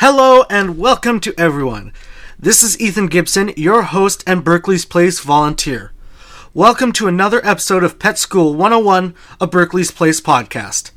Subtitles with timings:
[0.00, 1.92] Hello and welcome to everyone.
[2.38, 5.90] This is Ethan Gibson, your host and Berkeley's Place volunteer.
[6.54, 10.92] Welcome to another episode of Pet School 101, a Berkeley's Place podcast.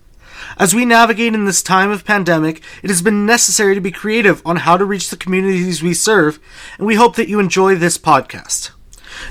[0.56, 4.40] As we navigate in this time of pandemic, it has been necessary to be creative
[4.46, 6.40] on how to reach the communities we serve,
[6.78, 8.70] and we hope that you enjoy this podcast.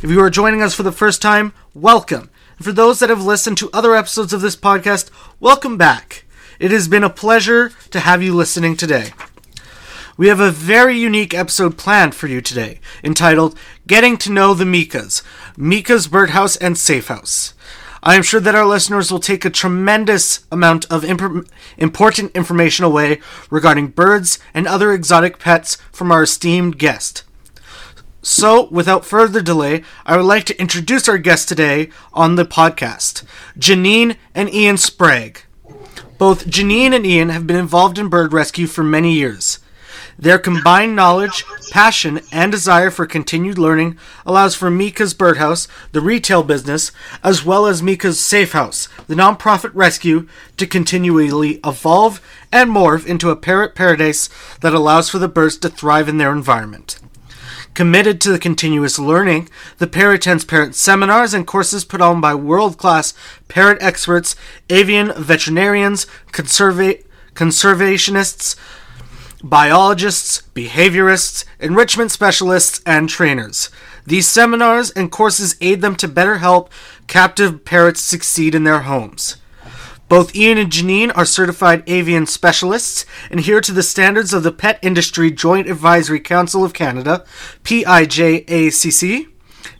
[0.02, 2.28] If you are joining us for the first time, welcome.
[2.56, 6.24] And for those that have listened to other episodes of this podcast, welcome back.
[6.58, 9.12] It has been a pleasure to have you listening today.
[10.16, 13.56] We have a very unique episode planned for you today, entitled
[13.86, 15.22] Getting to Know the Mikas
[15.56, 17.54] Mika's Birdhouse and Safe House.
[18.02, 21.46] I am sure that our listeners will take a tremendous amount of imp-
[21.76, 23.20] important information away
[23.50, 27.24] regarding birds and other exotic pets from our esteemed guest.
[28.22, 33.24] So, without further delay, I would like to introduce our guest today on the podcast,
[33.58, 35.42] Janine and Ian Sprague.
[36.18, 39.58] Both Janine and Ian have been involved in bird rescue for many years.
[40.20, 43.96] Their combined knowledge, passion, and desire for continued learning
[44.26, 46.92] allows for Mika's Birdhouse, the retail business,
[47.24, 52.20] as well as Mika's Safe House, the nonprofit rescue, to continually evolve
[52.52, 54.28] and morph into a parrot paradise
[54.60, 57.00] that allows for the birds to thrive in their environment.
[57.72, 62.34] Committed to the continuous learning, the pair attends parrot seminars and courses put on by
[62.34, 63.14] world class
[63.48, 64.36] parrot experts,
[64.68, 68.56] avian veterinarians, conserva- conservationists,
[69.42, 73.70] biologists, behaviorists, enrichment specialists, and trainers.
[74.06, 76.70] These seminars and courses aid them to better help
[77.06, 79.36] captive parrots succeed in their homes.
[80.08, 84.50] Both Ian and Janine are certified avian specialists and adhere to the standards of the
[84.50, 87.24] Pet Industry Joint Advisory Council of Canada,
[87.62, 89.28] PIJACC,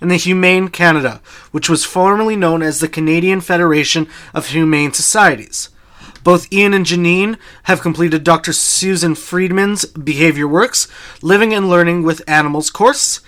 [0.00, 5.69] and the Humane Canada, which was formerly known as the Canadian Federation of Humane Societies.
[6.22, 8.52] Both Ian and Janine have completed Dr.
[8.52, 10.86] Susan Friedman's Behavior Works
[11.22, 13.20] Living and Learning with Animals course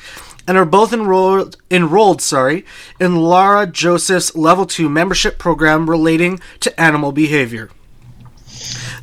[0.46, 2.64] and are both enrolled enrolled, sorry,
[3.00, 7.70] in Lara Joseph's level 2 membership program relating to animal behavior.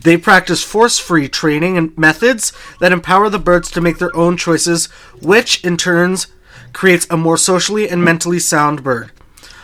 [0.04, 4.86] They practice force-free training and methods that empower the birds to make their own choices,
[5.22, 6.28] which in turns
[6.72, 9.12] creates a more socially and mentally sound bird.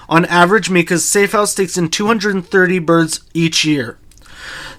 [0.10, 3.98] On average, Mika's Safe House takes in 230 birds each year.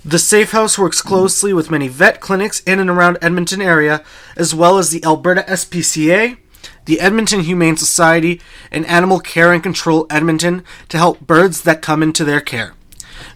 [0.07, 4.05] The Safe House works closely with many vet clinics in and around Edmonton area,
[4.37, 6.37] as well as the Alberta SPCA,
[6.85, 8.41] the Edmonton Humane Society,
[8.71, 12.75] and Animal Care and Control Edmonton to help birds that come into their care.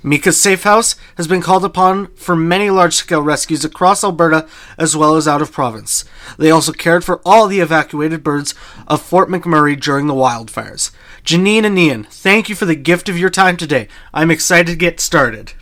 [0.00, 4.47] Mika's Safe House has been called upon for many large scale rescues across Alberta
[4.78, 6.04] as well as out of province.
[6.38, 8.54] They also cared for all the evacuated birds
[8.86, 10.92] of Fort McMurray during the wildfires.
[11.25, 13.88] Janine and Ian, thank you for the gift of your time today.
[14.14, 15.54] I'm excited to get started.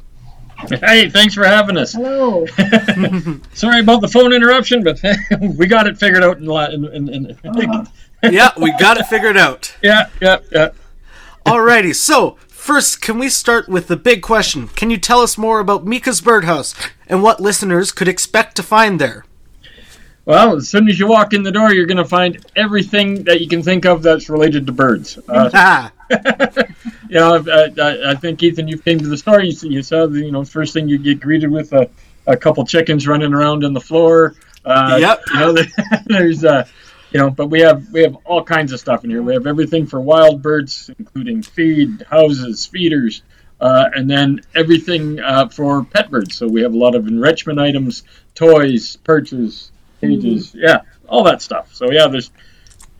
[0.80, 1.92] Hey, thanks for having us.
[1.92, 2.44] Hello.
[3.54, 5.00] Sorry about the phone interruption, but
[5.56, 7.84] we got it figured out in, la- in, in, in Uh-huh.
[8.30, 9.74] yeah, we got it figured out.
[9.82, 10.70] yeah, yeah, yeah.
[11.47, 14.68] Alrighty, so first, can we start with the big question?
[14.68, 16.74] Can you tell us more about Mika's Birdhouse
[17.08, 19.24] and what listeners could expect to find there?
[20.24, 23.41] Well, as soon as you walk in the door, you're going to find everything that
[23.41, 25.18] you can think of that's related to birds.
[25.28, 25.92] Uh, Ah,
[27.08, 29.41] you know, I, I, I think Ethan, you came to the store.
[29.41, 31.91] You, you saw the you know first thing you get greeted with a,
[32.26, 34.34] a couple chickens running around on the floor.
[34.64, 35.20] Uh, Yep.
[35.34, 35.54] You know,
[36.06, 36.66] there's uh,
[37.10, 39.22] you know, but we have we have all kinds of stuff in here.
[39.22, 43.22] We have everything for wild birds, including feed, houses, feeders,
[43.60, 46.36] uh, and then everything uh, for pet birds.
[46.36, 48.02] So we have a lot of enrichment items,
[48.34, 51.74] toys, perches, cages, yeah, all that stuff.
[51.74, 52.30] So yeah, there's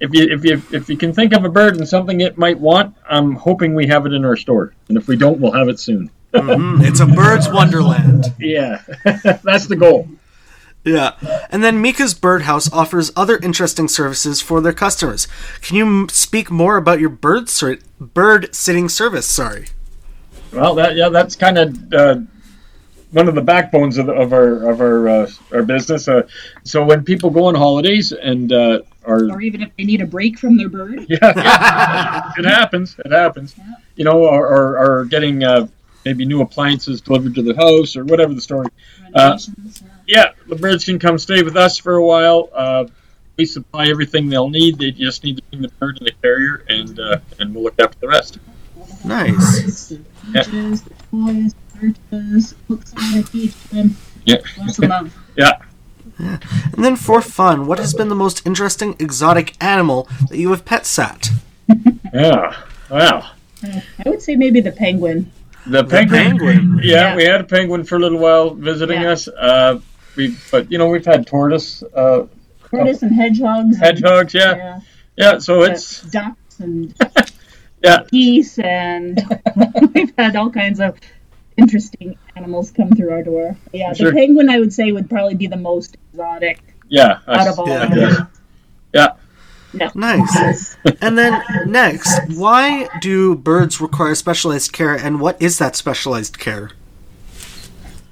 [0.00, 2.59] if you if you if you can think of a bird and something it might
[2.59, 4.75] want, I'm hoping we have it in our store.
[4.88, 6.10] And if we don't, we'll have it soon.
[6.32, 8.26] mhm, it's a bird's wonderland.
[8.38, 8.82] Yeah,
[9.42, 10.09] that's the goal.
[10.84, 11.12] Yeah.
[11.50, 15.26] And then Mika's Birdhouse offers other interesting services for their customers.
[15.60, 19.26] Can you m- speak more about your bird ser- bird sitting service?
[19.26, 19.66] Sorry.
[20.53, 22.20] Well, that yeah, that's kind of uh,
[23.10, 26.09] one of the backbones of, the, of our of our uh, our business.
[26.09, 26.22] Uh,
[26.65, 28.53] so when people go on holidays and
[29.09, 31.07] uh, or even if they need a break from their bird.
[31.09, 32.97] yeah, yeah, it happens.
[33.05, 33.55] It happens.
[33.57, 33.65] Yeah.
[33.97, 35.66] You know, or, or, or getting uh,
[36.05, 38.69] maybe new appliances delivered to the house or whatever the story.
[39.15, 39.93] renovations, yeah.
[40.07, 42.49] Yeah, the birds can come stay with us for a while.
[42.55, 42.87] Uh,
[43.37, 44.78] we supply everything they'll need.
[44.78, 47.78] They just need to bring the bird in the carrier, and uh, and we'll look
[47.78, 48.39] after the rest.
[49.05, 49.89] Nice.
[49.89, 50.01] The
[50.34, 53.97] cages, the toys, the perches, hooks on the teach them.
[54.25, 54.39] Yeah.
[54.59, 55.16] Lots of love.
[55.37, 55.59] Yeah.
[56.18, 60.65] And then for fun, what has been the most interesting exotic animal that you have
[60.65, 61.30] pet sat?
[62.15, 62.56] Yeah.
[62.91, 63.32] Wow.
[63.62, 65.30] Uh, I would say maybe the penguin.
[65.66, 66.38] The penguin.
[66.38, 66.80] penguin.
[66.82, 67.16] Yeah, Yeah.
[67.16, 69.12] we had a penguin for a little while visiting Yeah.
[69.12, 69.28] us.
[69.28, 69.80] Uh,
[70.16, 72.24] we but you know we've had tortoise, uh,
[72.71, 73.76] Tortoise and hedgehogs.
[73.76, 74.80] and- hedgehogs, yeah, yeah.
[75.16, 75.38] yeah.
[75.38, 76.94] So it's ducks and
[77.84, 77.98] Yeah.
[78.10, 79.21] geese and
[79.94, 80.98] we've had all kinds of
[81.59, 83.57] interesting animals come through our door.
[83.72, 84.10] Yeah, Sure.
[84.10, 87.69] the penguin I would say would probably be the most exotic yeah, out of all
[87.69, 87.83] Yeah.
[87.84, 88.28] of them.
[88.95, 89.09] yeah.
[89.95, 90.77] Nice.
[91.03, 96.71] And then next, why do birds require specialized care, and what is that specialized care?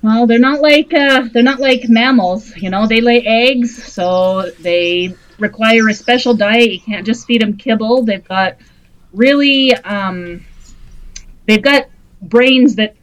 [0.03, 2.55] Well, they're not like uh, they're not like mammals.
[2.57, 6.71] You know, they lay eggs, so they require a special diet.
[6.71, 8.03] You can't just feed them kibble.
[8.05, 8.57] They've got
[9.15, 10.45] really, um,
[11.47, 11.87] they've got
[12.21, 12.95] brains that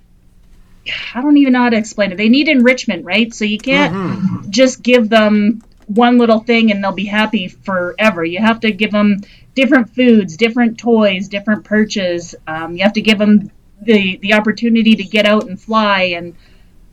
[1.16, 2.18] I don't even know how to explain it.
[2.18, 3.34] They need enrichment, right?
[3.34, 4.50] So you can't Mhm.
[4.50, 8.24] just give them one little thing and they'll be happy forever.
[8.24, 9.22] You have to give them
[9.56, 12.36] different foods, different toys, different perches.
[12.48, 13.52] Um, you have to give them
[13.82, 16.36] the the opportunity to get out and fly and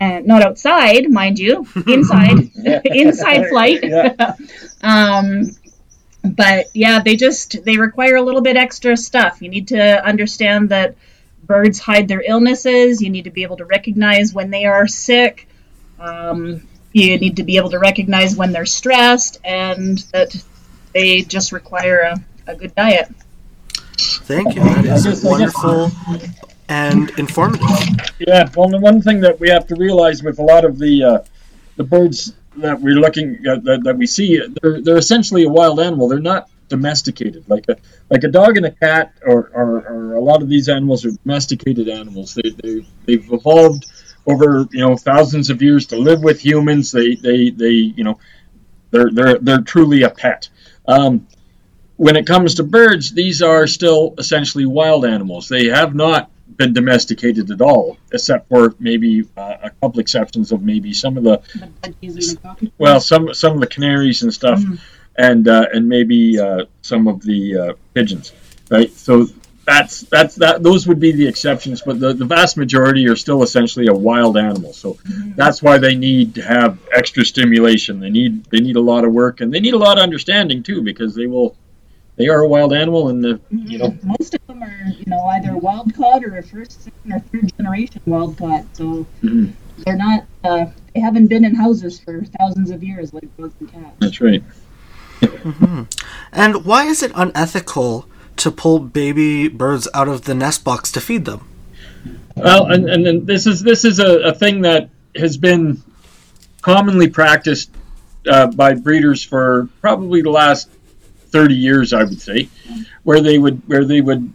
[0.00, 2.50] and not outside, mind you, inside,
[2.84, 3.80] inside flight.
[3.82, 4.34] Yeah.
[4.82, 5.50] um,
[6.24, 9.40] but yeah, they just they require a little bit extra stuff.
[9.40, 10.94] You need to understand that
[11.50, 13.02] birds hide their illnesses.
[13.02, 15.48] You need to be able to recognize when they are sick.
[15.98, 16.62] Um,
[16.92, 20.30] you need to be able to recognize when they're stressed, and that
[20.94, 23.08] they just require a, a good diet.
[24.30, 24.62] Thank you.
[24.62, 25.90] That I guess- I is guess- wonderful
[26.68, 27.68] and informative.
[28.20, 31.02] Yeah, well, the one thing that we have to realize with a lot of the
[31.02, 31.18] uh,
[31.76, 35.80] the birds that we're looking at, that, that we see, they're they're essentially a wild
[35.80, 36.06] animal.
[36.08, 37.76] They're not domesticated like a
[38.08, 41.10] like a dog and a cat, or, or, or a lot of these animals are
[41.10, 42.34] domesticated animals.
[42.34, 43.86] They they they've evolved
[44.26, 46.90] over you know thousands of years to live with humans.
[46.92, 48.18] They they they you know
[48.90, 50.48] they're they're they're truly a pet.
[50.88, 51.26] Um,
[51.96, 55.48] when it comes to birds, these are still essentially wild animals.
[55.48, 60.62] They have not been domesticated at all, except for maybe uh, a couple exceptions of
[60.62, 61.42] maybe some of the
[62.78, 64.78] well, some some of the canaries and stuff, Mhm.
[65.20, 68.32] And uh, and maybe uh, some of the uh, pigeons,
[68.70, 68.90] right?
[68.90, 69.26] So
[69.66, 70.62] that's that's that.
[70.62, 74.38] Those would be the exceptions, but the, the vast majority are still essentially a wild
[74.38, 74.72] animal.
[74.72, 74.98] So
[75.36, 78.00] that's why they need to have extra stimulation.
[78.00, 80.62] They need they need a lot of work, and they need a lot of understanding
[80.62, 81.54] too, because they will.
[82.16, 85.22] They are a wild animal, and the, you know most of them are you know
[85.34, 88.64] either wild caught or a first, second, or third generation wild caught.
[88.76, 89.52] So Mhm.
[89.84, 90.26] they're not.
[90.44, 93.96] Uh, they haven't been in houses for thousands of years like dogs and cats.
[94.00, 94.42] that's right.
[96.32, 98.06] And why is it unethical
[98.36, 101.46] to pull baby birds out of the nest box to feed them?
[102.36, 105.82] Well, and, and then this is this is a, a thing that has been
[106.62, 107.70] commonly practiced
[108.26, 110.70] uh, by breeders for probably the last
[111.30, 112.48] thirty years, I would say,
[113.02, 114.32] where they would where they would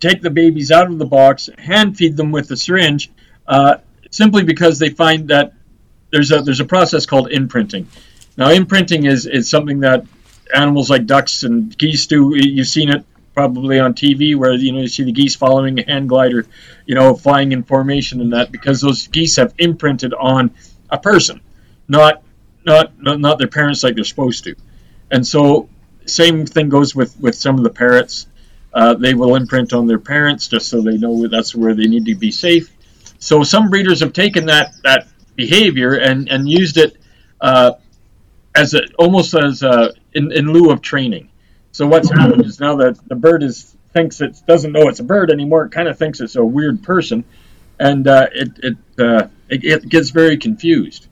[0.00, 3.10] take the babies out of the box, hand feed them with a syringe,
[3.46, 3.78] uh,
[4.10, 5.54] simply because they find that
[6.10, 7.88] there's a there's a process called imprinting.
[8.36, 10.06] Now, imprinting is is something that
[10.54, 12.32] animals like ducks and geese do.
[12.34, 13.04] You've seen it
[13.34, 16.46] probably on TV where you know you see the geese following a hand glider,
[16.86, 20.50] you know, flying in formation and that because those geese have imprinted on
[20.90, 21.40] a person,
[21.86, 22.22] not
[22.64, 24.54] not not, their parents like they're supposed to.
[25.10, 25.68] And so
[26.04, 28.26] same thing goes with with some of the parrots.
[28.74, 32.04] Uh, they will imprint on their parents just so they know that's where they need
[32.06, 32.70] to be safe.
[33.18, 36.96] So some breeders have taken that that behavior and and used it
[37.40, 37.72] uh,
[38.54, 41.30] as a, almost as a, in, in lieu of training.
[41.72, 45.04] So what's happened is now that the bird is thinks it doesn't know it's a
[45.04, 45.64] bird anymore.
[45.66, 47.24] It kind of thinks it's a weird person,
[47.78, 51.06] and uh, it it, uh, it it gets very confused.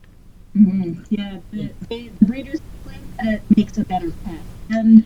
[0.56, 1.02] Mm-hmm.
[1.14, 5.04] Yeah, the, the, breeders think that it makes a better pet, and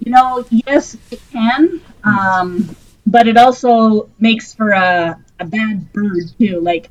[0.00, 2.76] you know, yes, it can, um,
[3.06, 6.60] but it also makes for a, a bad bird too.
[6.60, 6.90] Like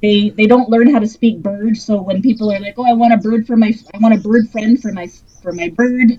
[0.00, 2.92] they they don't learn how to speak bird, so when people are like, "Oh, I
[2.92, 5.08] want a bird for my I want a bird friend for my
[5.42, 6.18] for my bird,"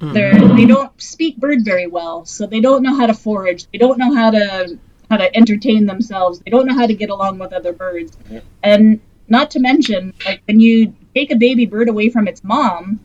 [0.00, 0.12] mm-hmm.
[0.12, 3.66] they're they don't speak bird very well, so they don't know how to forage.
[3.72, 4.78] They don't know how to
[5.10, 6.40] how to entertain themselves.
[6.40, 8.16] They don't know how to get along with other birds,
[8.62, 13.00] and not to mention, like when you take a baby bird away from its mom,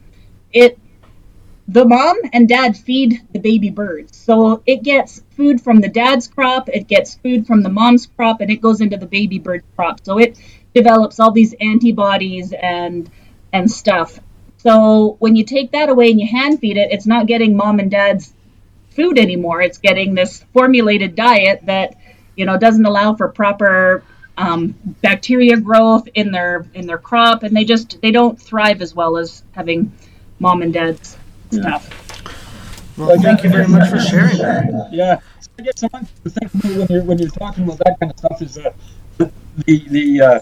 [0.51, 0.79] it
[1.67, 4.15] the mom and dad feed the baby birds.
[4.15, 8.39] So it gets food from the dad's crop, it gets food from the mom's crop,
[8.39, 10.03] and it goes into the baby bird crop.
[10.03, 10.39] So it
[10.73, 13.09] develops all these antibodies and
[13.51, 14.19] and stuff.
[14.57, 17.79] So when you take that away and you hand feed it, it's not getting mom
[17.79, 18.33] and dad's
[18.89, 19.61] food anymore.
[19.61, 21.95] It's getting this formulated diet that
[22.37, 24.03] you know doesn't allow for proper
[24.37, 28.95] um, bacteria growth in their in their crop, and they just they don't thrive as
[28.95, 29.91] well as having
[30.39, 31.17] mom and dad's
[31.51, 32.97] stuff.
[32.97, 34.89] Well, thank you very much for sharing that.
[34.91, 37.77] Yeah, so I guess one thing to think about when you're when you're talking about
[37.79, 38.75] that kind of stuff is that
[39.17, 39.31] the
[39.89, 40.39] the uh,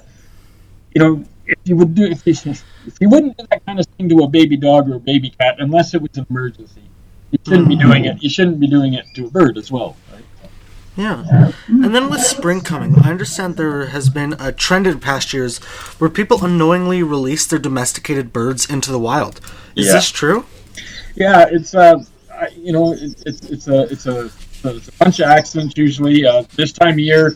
[0.93, 3.85] you know if you would do if you, if you wouldn't do that kind of
[3.97, 6.81] thing to a baby dog or a baby cat unless it was an emergency,
[7.31, 8.23] you shouldn't be doing it.
[8.23, 9.97] You shouldn't be doing it to a bird as well.
[10.13, 10.23] Right?
[10.95, 11.51] Yeah.
[11.67, 15.57] And then with spring coming, I understand there has been a trend in past years
[15.99, 19.41] where people unknowingly release their domesticated birds into the wild.
[19.75, 19.93] Is Yeah.
[19.93, 20.45] this true?
[21.15, 22.03] Yeah, it's uh,
[22.55, 24.29] you know, it's it's, it's a it's a
[24.63, 26.25] it's a bunch of accidents usually.
[26.25, 27.35] Uh, this time of year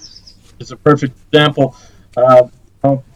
[0.60, 1.76] is a perfect example.
[2.18, 2.50] Uh,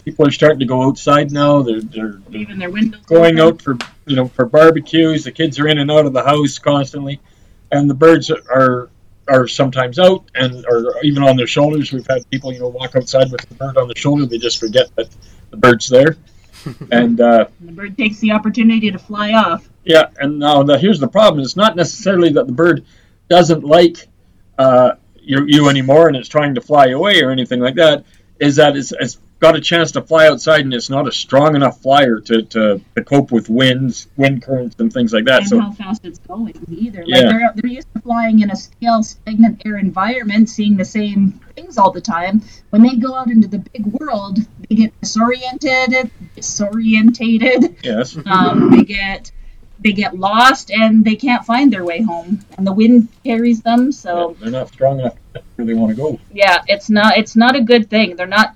[0.06, 1.62] people are starting to go outside now.
[1.62, 3.56] They're they're, they're Leaving their windows going open.
[3.56, 5.24] out for you know for barbecues.
[5.24, 7.20] The kids are in and out of the house constantly,
[7.72, 8.90] and the birds are
[9.28, 11.92] are sometimes out and or even on their shoulders.
[11.92, 14.26] We've had people you know walk outside with the bird on their shoulder.
[14.26, 15.10] They just forget that
[15.50, 16.18] the bird's there,
[16.92, 19.68] and uh, And the bird takes the opportunity to fly off.
[19.84, 20.10] Yeah.
[20.18, 22.86] And now the, here's the problem: it's not necessarily that the bird
[23.30, 24.08] doesn't like
[24.58, 28.06] uh, you, you anymore and it's trying to fly away or anything like that.
[28.40, 31.56] Is that it's, it's got a chance to fly outside and it's not a strong
[31.56, 35.42] enough flyer to, to, to cope with winds, wind currents, and things like that.
[35.42, 37.04] and So how fast it's going either.
[37.06, 37.18] Yeah.
[37.18, 41.40] Like they're, they're used to flying in a stale, stagnant air environment, seeing the same
[41.56, 42.42] things all the time.
[42.72, 47.78] When they go out into the big world, they get disoriented, disorientated.
[47.84, 49.32] yes, Um, they get
[49.84, 53.92] they get lost and they can't find their way home, and the wind carries them.
[53.92, 56.20] So they're not strong enough to get where they want to go.
[56.32, 58.16] yeah, it's not it's not a good thing.
[58.16, 58.56] They're not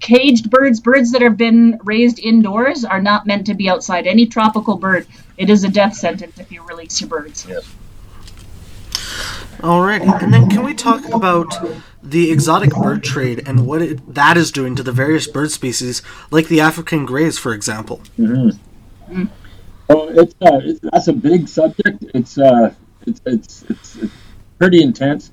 [0.00, 0.80] caged birds.
[0.80, 4.06] Birds that have been raised indoors are not meant to be outside.
[4.06, 5.06] Any tropical bird,
[5.36, 7.46] it is a death sentence if you release your birds.
[7.48, 7.70] Yes.
[9.58, 10.22] Alrighty.
[10.22, 11.54] And then can we talk about
[12.02, 16.00] the exotic bird trade and what it, that is doing to the various bird species,
[16.30, 18.00] like the African greys, for example?
[18.18, 19.24] Mm-hmm.
[19.90, 22.04] Well, it's, uh, it's that's a big subject.
[22.14, 22.72] It's uh,
[23.08, 24.14] it's, it's it's it's
[24.56, 25.32] pretty intense.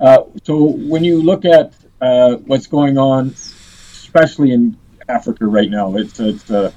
[0.00, 4.78] Uh, so when you look at uh, what's going on, especially in
[5.10, 6.72] Africa right now, it's it's uh,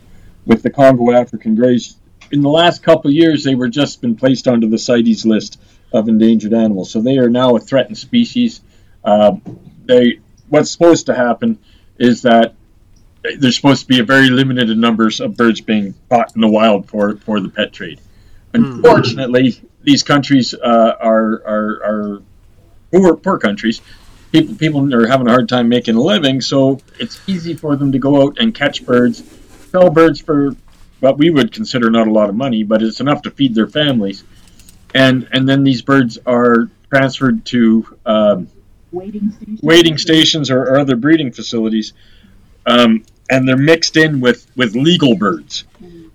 [0.46, 1.96] with the Congo African greys.
[2.32, 5.58] In the last couple of years, they were just been placed onto the CITES list
[5.94, 6.92] of endangered animals.
[6.92, 8.60] So they are now a threatened species.
[9.06, 9.38] Uh,
[9.86, 10.20] they
[10.50, 11.60] what's supposed to happen
[11.98, 12.56] is that
[13.38, 16.90] there's supposed to be a very limited numbers of birds being caught in the wild
[16.90, 18.00] for for the pet trade.
[18.54, 22.22] Unfortunately, these countries uh, are are are
[22.92, 23.82] poor poor countries.
[24.32, 27.92] People people are having a hard time making a living, so it's easy for them
[27.92, 29.24] to go out and catch birds,
[29.72, 30.56] sell birds for
[31.00, 33.68] what we would consider not a lot of money, but it's enough to feed their
[33.68, 34.24] families.
[34.94, 38.48] And and then these birds are transferred to um,
[38.92, 39.63] Waiting stations.
[39.63, 41.94] waiting stations or, or other breeding facilities,
[42.66, 45.64] um, and they're mixed in with, with legal birds.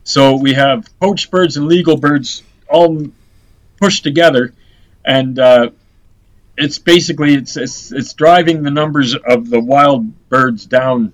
[0.04, 3.08] So we have poached birds and legal birds all
[3.80, 4.52] pushed together,
[5.04, 5.70] and uh,
[6.56, 11.12] it's basically it's, it's it's driving the numbers of the wild birds down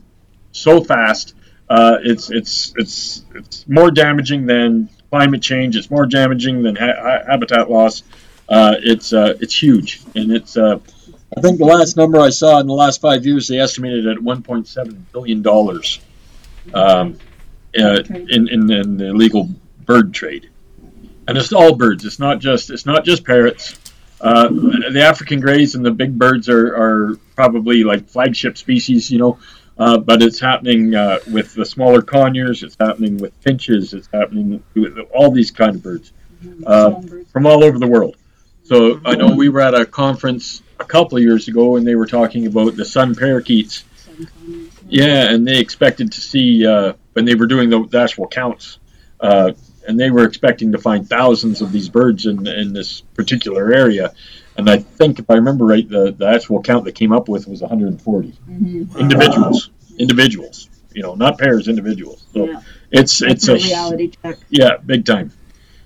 [0.53, 1.35] so fast.
[1.71, 5.77] Uh, it's it's it's it's more damaging than climate change.
[5.77, 8.03] It's more damaging than ha- ha- habitat loss.
[8.49, 10.81] Uh, it's uh, it's huge, and it's uh,
[11.37, 14.19] I think the last number I saw in the last five years, they estimated at
[14.19, 16.01] 1.7 billion dollars
[16.75, 17.19] um,
[17.79, 19.49] uh, in, in in the illegal
[19.85, 20.51] bird trade,
[21.27, 22.05] and it's all birds.
[22.05, 23.79] It's not just it's not just parrots.
[24.21, 24.49] Uh,
[24.93, 29.39] the African greys and the big birds are, are probably like flagship species, you know,
[29.79, 32.63] uh, but it's happening uh, with the smaller conures.
[32.63, 33.95] It's happening with finches.
[33.95, 36.13] It's happening with all these kind of birds
[36.65, 37.01] uh,
[37.33, 38.17] from all over the world.
[38.63, 41.95] So I know we were at a conference a couple of years ago, and they
[41.95, 43.85] were talking about the sun parakeets.
[44.89, 48.79] Yeah, and they expected to see uh, when they were doing the, the actual counts,
[49.21, 49.53] uh,
[49.87, 54.13] and they were expecting to find thousands of these birds in in this particular area.
[54.57, 57.49] And I think, if I remember right, the, the actual count that came up with
[57.49, 58.99] was 140 Mhm.
[58.99, 59.71] individuals.
[59.99, 62.27] Individuals, you know, not pairs, individuals.
[62.35, 62.61] So Yeah.
[62.91, 64.39] it's it's a a reality check.
[64.51, 65.33] yeah, big time.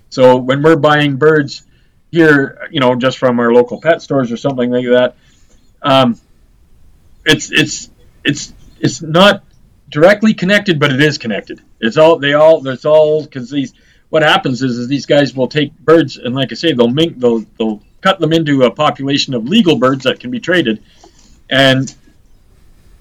[0.09, 1.63] So when we're buying birds
[2.11, 5.15] here, you know, just from our local pet stores or something like that,
[5.81, 6.19] um,
[7.25, 7.89] it's it's
[8.23, 9.43] it's it's not
[9.89, 11.61] directly connected, but it is connected.
[11.79, 13.73] It's all they all it's all because these
[14.09, 17.19] what happens is, is these guys will take birds and like I say they'll mink
[17.19, 20.81] they'll they'll cut them into a population of legal birds that can be traded,
[21.49, 21.93] and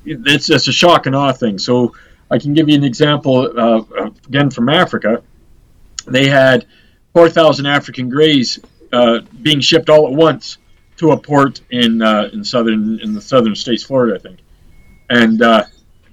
[0.04, 1.58] it's just a shock and awe thing.
[1.58, 1.94] So
[2.30, 5.22] I can give you an example uh, again from Africa.
[6.06, 6.66] They had
[7.14, 8.60] 4,000 African greys
[8.96, 10.58] uh, being shipped all at once
[10.96, 14.38] to a port in uh, in southern in the southern states, Florida, I think.
[15.10, 15.64] And uh,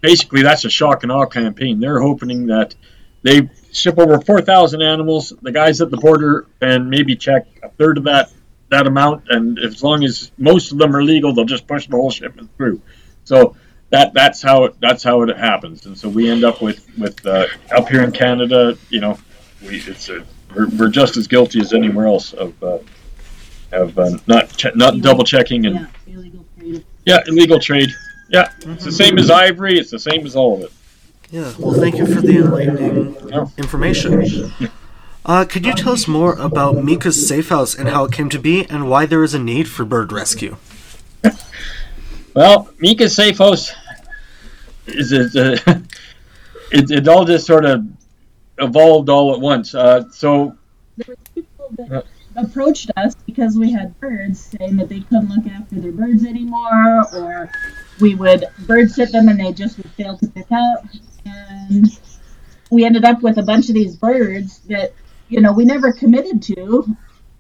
[0.02, 1.80] basically, that's a shock and awe campaign.
[1.80, 2.76] They're hoping that
[3.22, 5.34] they ship over 4,000 animals.
[5.42, 8.32] The guys at the border and maybe check a third of that
[8.70, 11.96] that amount, and as long as most of them are legal, they'll just push the
[11.96, 12.82] whole shipment through.
[13.24, 13.56] So
[13.92, 17.26] that that's how it that's how it happens, and so we end up with with
[17.26, 19.18] uh, up here in Canada, you know,
[19.62, 20.26] we it's a,
[20.56, 22.80] we're, we're just as guilty as anywhere else of uh,
[23.72, 26.86] of uh, not che- not double checking and Yeah, illegal trade.
[27.06, 27.90] yeah, illegal trade.
[28.30, 29.78] Yeah, it's the same as ivory.
[29.78, 30.72] It's the same as all of it.
[31.32, 31.52] Yeah.
[31.60, 33.46] Well, thank you for the enlightening Yeah.
[33.58, 34.52] information.
[35.26, 38.40] Uh, could you tell us more about Mika's Safe House and how it came to
[38.40, 40.58] be, and why there is a need for bird rescue?
[42.36, 43.72] Well, Mika's Safe House
[44.88, 45.58] is it, uh,
[46.72, 47.86] it, it all just sort of
[48.60, 49.76] evolved all at once.
[49.76, 50.56] Uh, so
[50.98, 52.06] There were people that
[52.36, 57.06] approached us because we had birds saying that they couldn't look after their birds anymore,
[57.14, 57.52] or
[58.00, 60.86] we would bird sit them and they just would fail to pick up.
[61.26, 62.00] And
[62.72, 64.94] we ended up with a bunch of these birds that,
[65.30, 66.96] you know, we never committed to.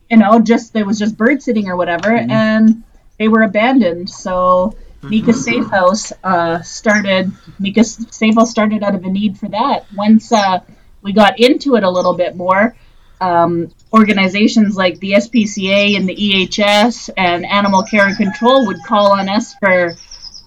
[0.09, 2.83] You know, just there was just bird sitting or whatever, and
[3.17, 4.09] they were abandoned.
[4.09, 7.31] So Mika Safe House uh, started.
[7.59, 9.85] Mika Safe House started out of a need for that.
[9.95, 10.59] Once uh,
[11.03, 12.75] we got into it a little bit more,
[13.21, 19.11] um, organizations like the SPCA and the EHS and Animal Care and Control would call
[19.11, 19.95] on us for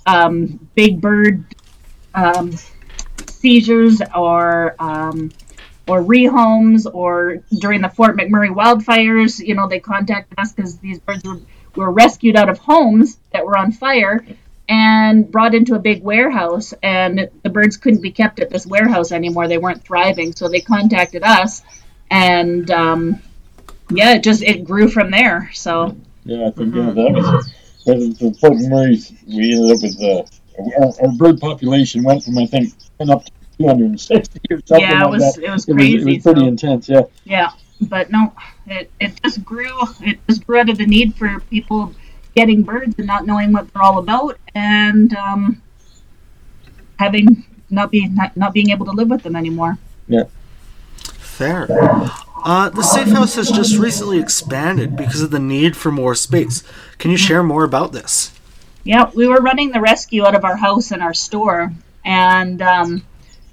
[0.06, 1.44] um, big bird
[2.14, 2.52] um,
[3.26, 5.30] seizures or um,
[5.88, 9.44] or rehomes or during the Fort McMurray wildfires.
[9.44, 11.40] You know, they contacted us because these birds were,
[11.76, 14.24] were rescued out of homes that were on fire
[14.68, 19.12] and brought into a big warehouse and the birds couldn't be kept at this warehouse
[19.12, 21.62] anymore they weren't thriving so they contacted us
[22.10, 23.20] and um,
[23.90, 27.52] yeah it just it grew from there so yeah, I think yeah, that was
[27.86, 29.12] that was Fort McMurray's.
[29.28, 32.74] We ended up with uh, our, our bird population went from I think
[33.08, 35.42] up to 260 or something yeah it like was that.
[35.44, 36.88] it was It was, it was pretty so- intense.
[36.88, 37.02] Yeah.
[37.24, 37.50] yeah
[37.82, 38.32] but no
[38.66, 39.70] it, it just grew
[40.00, 41.94] it just grew out of the need for people
[42.36, 45.60] getting birds and not knowing what they're all about and um,
[46.98, 50.24] having not being not, not being able to live with them anymore Yeah.
[51.02, 51.66] Fair.
[52.48, 56.62] Uh, the Safe House has just recently expanded because of the need for more space.
[56.96, 58.32] Can you share more about this?
[58.84, 61.72] Yeah, we were running the rescue out of our house and our store,
[62.04, 63.04] and um,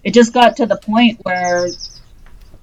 [0.04, 1.68] it just got to the point where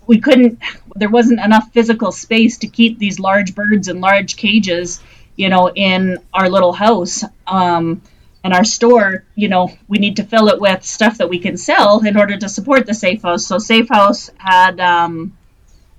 [0.07, 0.59] we couldn't.
[0.95, 5.01] There wasn't enough physical space to keep these large birds in large cages,
[5.41, 7.25] you know, in our little house.
[7.47, 8.03] Um,
[8.45, 11.57] and our store, you know, we need to fill it with stuff that we can
[11.57, 13.47] sell in order to support the Safe House.
[13.47, 15.37] So Safe House had um,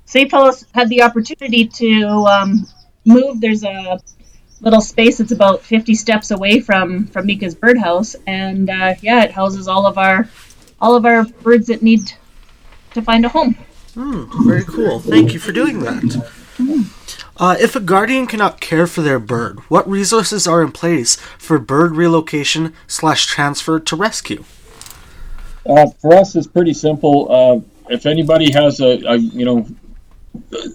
[0.06, 2.67] Safe House had the opportunity to um,
[3.04, 3.41] move.
[3.41, 3.99] There's a
[4.60, 9.32] little space that's about 50 steps away from from Mika's birdhouse, and uh, yeah, it
[9.32, 10.30] houses all of our
[10.80, 12.12] all of our birds that need
[12.93, 13.56] to find a home.
[13.95, 14.99] Hmm, very cool.
[14.99, 17.00] Thank you for doing that.
[17.41, 21.58] Uh, if a guardian cannot care for their bird, what resources are in place for
[21.58, 24.43] bird relocation slash transfer to rescue?
[25.67, 27.32] Uh, for us, it's pretty simple.
[27.32, 29.67] Uh, if anybody has a, a, you know,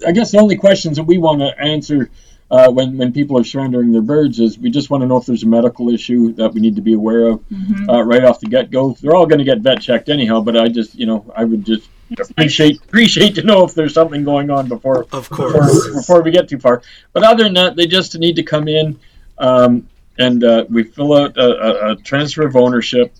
[0.05, 2.09] I guess the only questions that we want to answer
[2.51, 5.25] uh, when when people are surrendering their birds is we just want to know if
[5.25, 7.43] there's a medical issue that we need to be aware of
[7.87, 8.91] uh, right off the get go.
[9.01, 11.65] They're all going to get vet checked anyhow, but I just, you know, I would
[11.65, 11.89] just
[12.19, 15.95] appreciate appreciate to know if there's something going on before Of before, course.
[15.95, 16.81] before we get too far.
[17.13, 18.99] But other than that, they just need to come in
[19.37, 23.13] um, and uh, we fill out a, a, a transfer of ownership,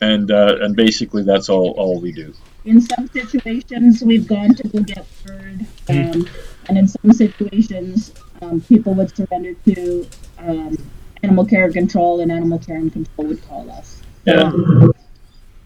[0.00, 2.34] and uh, and basically that's all all we do.
[2.64, 6.28] In some situations, we've gone to go get bird, um,
[6.68, 10.06] and in some situations, um, people would surrender to
[10.38, 10.76] um,
[11.22, 14.00] animal care and control, and animal care and control would call us.
[14.24, 14.52] Yeah.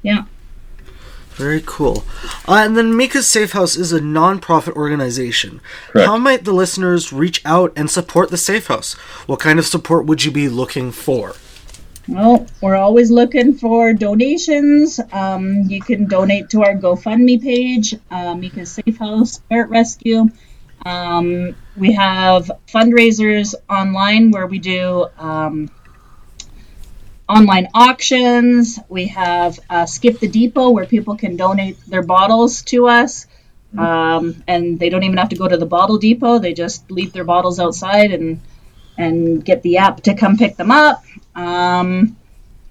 [0.02, 0.24] Yeah.
[1.38, 2.04] Very cool.
[2.48, 5.60] Uh, and then Mika's Safe House is a non-profit organization.
[5.86, 6.08] Correct.
[6.08, 8.94] How might the listeners reach out and support the Safe House?
[9.26, 11.36] What kind of support would you be looking for?
[12.08, 14.98] Well, we're always looking for donations.
[15.12, 20.28] Um, you can donate to our GoFundMe page, uh, Mika's Safe House Ferret Rescue.
[20.84, 25.70] Um, we have fundraisers online where we do um,
[27.28, 28.78] online auctions.
[28.88, 33.26] We have uh, Skip the Depot where people can donate their bottles to us.
[33.76, 36.38] Um, and they don't even have to go to the bottle depot.
[36.38, 38.40] They just leave their bottles outside and
[38.96, 41.04] and get the app to come pick them up.
[41.34, 42.16] Um,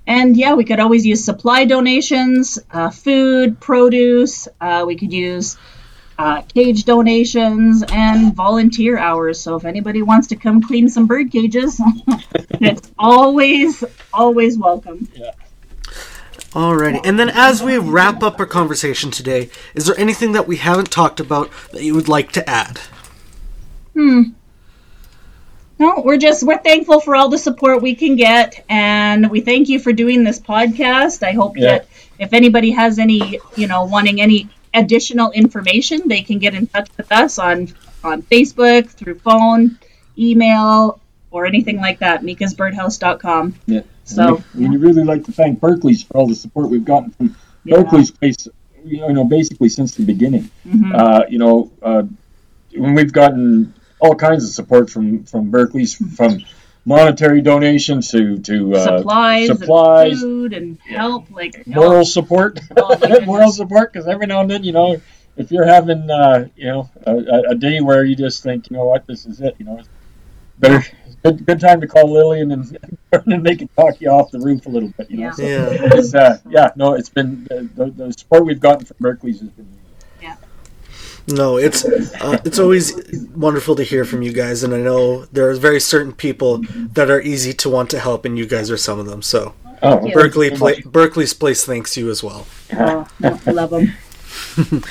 [0.07, 4.47] and yeah, we could always use supply donations, uh, food, produce.
[4.59, 5.57] Uh, we could use
[6.17, 9.39] uh, cage donations and volunteer hours.
[9.39, 11.79] So if anybody wants to come clean some bird cages,
[12.59, 15.07] it's always, always welcome.
[15.13, 15.31] Yeah.
[16.51, 17.01] Alrighty.
[17.03, 20.89] And then as we wrap up our conversation today, is there anything that we haven't
[20.89, 22.79] talked about that you would like to add?
[23.93, 24.21] Hmm.
[25.79, 29.69] no, we're just we're thankful for all the support we can get, and we thank
[29.69, 31.21] you for doing this podcast.
[31.21, 31.79] I hope Yeah.
[31.79, 31.87] that
[32.19, 36.89] if anybody has any, you know, wanting any additional information, they can get in touch
[36.97, 39.77] with us on on Facebook, through phone,
[40.17, 40.99] email,
[41.31, 42.21] or anything like that.
[42.21, 43.55] Mika'sBirdhouse.com.
[43.65, 43.81] Yeah.
[44.05, 47.35] So, we, we really like to thank Berkeley's for all the support we've gotten from
[47.63, 47.77] Yeah.
[47.77, 48.47] Berkeley's place.
[48.85, 50.49] You know, basically since the beginning.
[50.65, 50.95] Mhm.
[50.95, 52.03] Uh, you know, uh,
[52.73, 56.39] when we've gotten all kinds of support from from Berkeley's, from
[56.87, 63.21] monetary donations to to uh, supplies, supplies, and food, and help, like moral support, Oh,
[63.25, 63.91] moral support.
[63.93, 64.99] Because every now and then, you know,
[65.35, 68.77] if you're having uh, you know a, a- a day where you just think, you
[68.77, 69.81] know what, this is it, you know,
[70.59, 70.83] better.
[71.23, 72.77] Good, good time to call Lillian and,
[73.25, 75.23] and they can talk you off the roof a little bit, you know.
[75.25, 75.31] Yeah.
[75.31, 75.77] So Yeah.
[75.97, 79.49] it's, uh, yeah, no, it's been the, the, the support we've gotten from Berkeley's has
[79.49, 79.67] been.
[81.27, 82.93] No, it's uh, it's always
[83.35, 86.59] wonderful to hear from you guys, and I know there are very certain people
[86.93, 89.21] that are easy to want to help, and you guys are some of them.
[89.21, 90.09] So Oh.
[90.11, 92.47] Berkeley, pla- Berkeley's place thanks you as well.
[92.73, 93.93] Oh, I love them.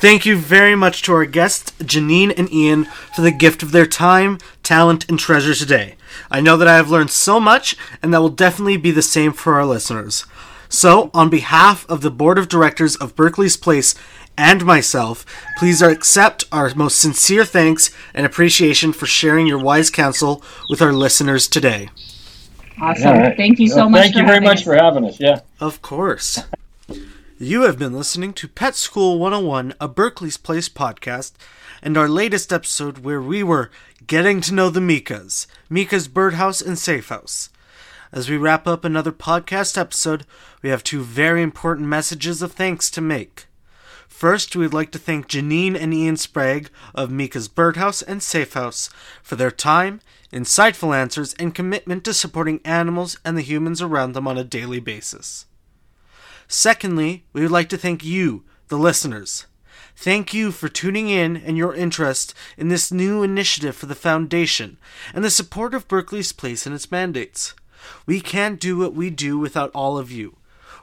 [0.00, 3.86] Thank you very much to our guests, Janine and Ian, for the gift of their
[3.86, 5.96] time, talent, and treasure today.
[6.30, 9.32] I know that I have learned so much, and that will definitely be the same
[9.32, 10.26] for our listeners.
[10.68, 13.94] So, on behalf of the Board of Directors of Berkeley's Place
[14.40, 15.26] and myself,
[15.58, 20.92] please accept our most sincere thanks and appreciation for sharing your wise counsel with our
[20.92, 21.90] listeners today.
[22.80, 23.08] Awesome.
[23.08, 23.36] All right.
[23.36, 24.00] Thank you so Well, much.
[24.00, 24.62] Thank for you very much us.
[24.64, 25.20] for having us.
[25.20, 25.40] Yeah.
[25.60, 26.42] Of course.
[27.38, 31.32] You have been listening to Pet School 101, a Berkeley's Place podcast,
[31.82, 33.70] and our latest episode where we were
[34.06, 37.50] getting to know the Mikas, Mika's Birdhouse and Safe House.
[38.12, 40.24] As we wrap up another podcast episode,
[40.62, 43.46] we have two very important messages of thanks to make.
[44.10, 48.90] First, we'd like to thank Janine and Ian Sprague of Mika's Birdhouse and Safe House
[49.22, 54.28] for their time, insightful answers, and commitment to supporting animals and the humans around them
[54.28, 55.46] on a daily basis.
[56.48, 59.46] Secondly, we would like to thank you, the listeners.
[59.96, 64.76] Thank you for tuning in and your interest in this new initiative for the Foundation
[65.14, 67.54] and the support of Berkeley's place and its mandates.
[68.04, 70.36] We can't do what we do without all of you.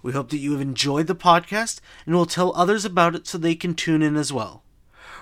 [0.07, 3.37] We hope that you have enjoyed the podcast and will tell others about it so
[3.37, 4.63] they can tune in as well.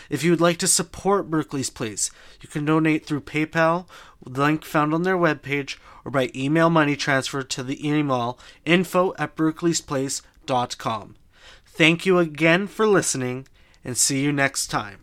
[0.08, 3.86] If you would like to support Berkeley's Place, you can donate through PayPal,
[4.24, 9.14] the link found on their webpage, or by email money transfer to the email info
[9.18, 11.16] at berkeleysplace.com.
[11.66, 13.48] Thank you again for listening,
[13.84, 15.00] and see you next time.